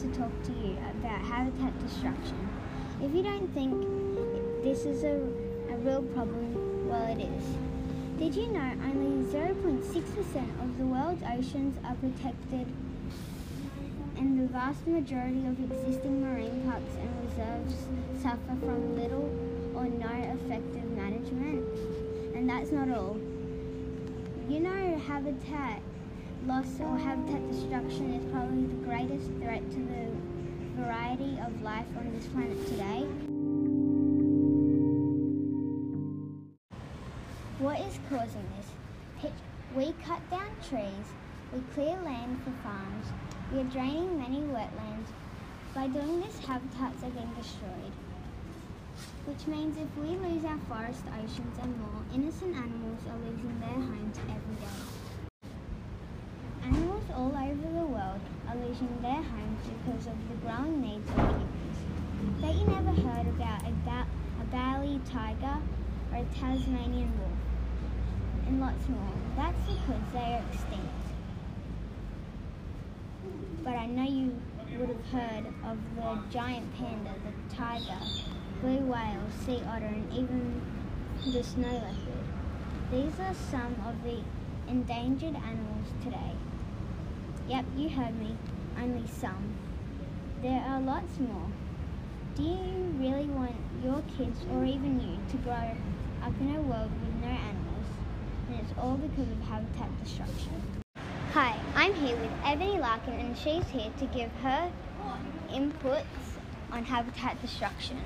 [0.00, 2.48] to talk to you about habitat destruction.
[3.02, 3.74] If you don't think
[4.64, 5.16] this is a,
[5.70, 7.44] a real problem, well, it is.
[8.18, 12.66] Did you know only 0.6% of the world's oceans are protected
[14.16, 17.74] and the vast majority of existing marine parks and reserves
[18.22, 19.28] suffer from little
[19.74, 21.66] or no effective management?
[22.34, 23.18] And that's not all.
[24.48, 25.82] You know, habitat
[26.46, 30.12] loss or habitat destruction is probably the greatest threat to the
[30.82, 33.06] variety of life on this planet today.
[37.58, 39.32] What is causing this?
[39.74, 41.06] We cut down trees,
[41.54, 43.06] we clear land for farms,
[43.52, 45.08] we are draining many wetlands.
[45.74, 47.94] By doing this, habitats are being destroyed.
[49.24, 53.70] Which means if we lose our forest, oceans, and more, innocent animals are losing their
[53.70, 54.66] homes every day.
[56.64, 57.79] Animals all over the
[58.56, 61.78] losing their homes because of the growing needs of humans.
[62.40, 64.06] Bet you never heard about a, ba-
[64.40, 65.58] a Bali tiger
[66.12, 69.12] or a Tasmanian wolf, and lots more.
[69.36, 70.86] That's because they are extinct.
[73.62, 74.40] But I know you
[74.78, 77.98] would have heard of the giant panda, the tiger,
[78.60, 80.60] blue whale, sea otter, and even
[81.26, 82.24] the snow leopard.
[82.90, 84.20] These are some of the
[84.68, 86.34] endangered animals today.
[87.48, 88.36] Yep, you heard me.
[88.80, 89.54] Only some.
[90.42, 91.48] There are lots more.
[92.36, 95.76] Do you really want your kids or even you to grow
[96.22, 97.86] up in a world with no animals?
[98.48, 100.82] And it's all because of habitat destruction.
[101.32, 104.70] Hi, I'm here with Ebony Larkin and she's here to give her
[105.50, 106.04] inputs
[106.72, 107.98] on habitat destruction.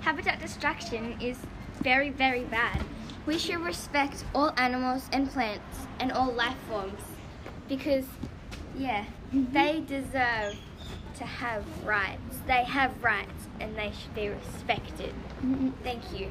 [0.00, 1.38] Habitat destruction is
[1.80, 2.82] very, very bad.
[3.26, 7.11] We should respect all animals and plants and all life forms
[7.76, 8.04] because,
[8.76, 9.50] yeah, mm-hmm.
[9.54, 10.58] they deserve
[11.16, 12.36] to have rights.
[12.46, 15.14] They have rights and they should be respected.
[15.42, 15.70] Mm-hmm.
[15.82, 16.28] Thank you.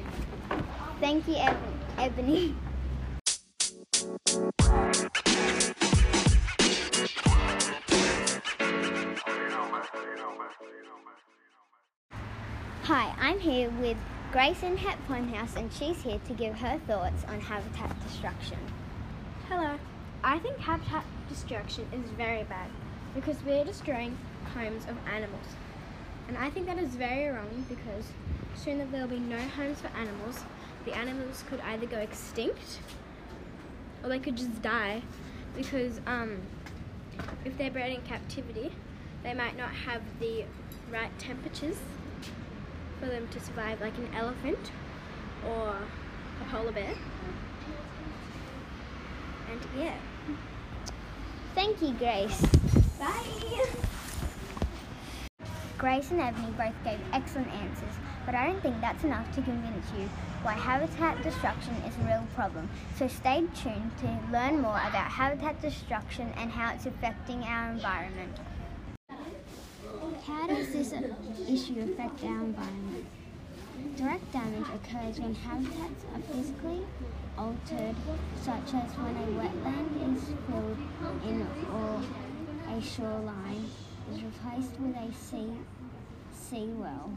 [1.00, 1.56] Thank you, Eb-
[1.98, 2.54] Ebony.
[12.84, 13.96] Hi, I'm here with
[14.30, 18.58] Grace in Het House, and she's here to give her thoughts on habitat destruction.
[19.48, 19.76] Hello.
[20.24, 22.70] I think habitat destruction is very bad
[23.12, 24.16] because we're destroying
[24.54, 25.46] homes of animals.
[26.28, 28.06] And I think that is very wrong because
[28.54, 30.44] soon there will be no homes for animals.
[30.84, 32.78] The animals could either go extinct
[34.04, 35.02] or they could just die
[35.56, 36.38] because um,
[37.44, 38.70] if they're bred in captivity,
[39.24, 40.44] they might not have the
[40.92, 41.78] right temperatures
[43.00, 44.70] for them to survive, like an elephant
[45.48, 46.94] or a polar bear.
[49.50, 49.96] And yeah.
[51.54, 52.40] Thank you, Grace.
[52.98, 53.42] Bye.
[55.78, 57.94] Grace and Ebony both gave excellent answers,
[58.24, 60.08] but I don't think that's enough to convince you
[60.42, 62.68] why habitat destruction is a real problem.
[62.96, 68.36] So stay tuned to learn more about habitat destruction and how it's affecting our environment.
[70.24, 70.92] How does this
[71.48, 73.06] issue affect our environment?
[73.96, 76.80] Direct damage occurs when habitats are physically
[77.36, 77.96] altered,
[78.36, 80.78] such as when a wetland is filled
[81.24, 82.02] in or
[82.76, 83.70] a shoreline
[84.10, 85.52] is replaced with a sea
[86.32, 87.10] seawall.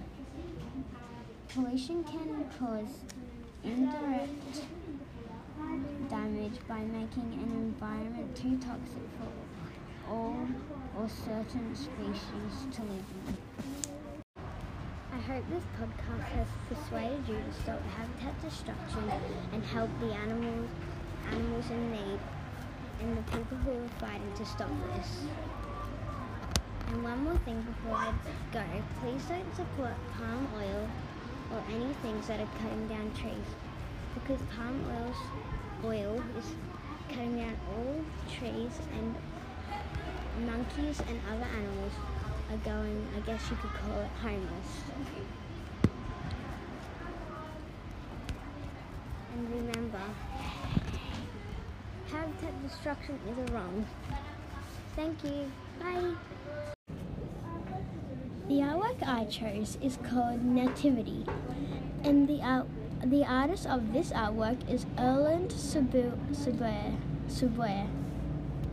[1.49, 2.99] Pollution can cause
[3.63, 4.61] indirect
[6.09, 10.47] damage by making an environment too toxic for all
[10.97, 13.84] or certain species to live in.
[15.25, 19.11] I hope this podcast has persuaded you to stop habitat destruction
[19.53, 20.69] and help the animals
[21.31, 22.19] animals in need
[23.01, 25.25] and the people who are fighting to stop this.
[26.89, 28.13] And one more thing before I
[28.53, 28.61] go,
[29.01, 30.87] please don't support palm oil
[31.51, 33.49] or any things that are cutting down trees
[34.13, 35.17] because palm oil's
[35.83, 36.51] oil is
[37.09, 39.15] cutting down all trees and
[40.45, 41.93] monkeys and other animals
[42.65, 44.81] going, I guess you could call it homeless.
[49.33, 50.01] And remember,
[52.11, 53.85] habitat destruction is wrong.
[54.95, 55.51] Thank you.
[55.79, 56.15] Bye.
[58.47, 61.25] The artwork I chose is called Nativity,
[62.03, 62.67] and the art,
[63.03, 66.17] the artist of this artwork is Erland Subuer.
[67.27, 67.87] Subuer.